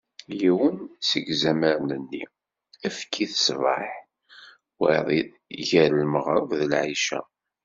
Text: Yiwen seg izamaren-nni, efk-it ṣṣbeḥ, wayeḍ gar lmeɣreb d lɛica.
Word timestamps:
Yiwen 0.39 0.77
seg 1.09 1.25
izamaren-nni, 1.33 2.23
efk-it 2.87 3.33
ṣṣbeḥ, 3.45 3.89
wayeḍ 4.79 5.09
gar 5.69 5.91
lmeɣreb 6.01 6.49
d 6.59 6.61
lɛica. 6.71 7.21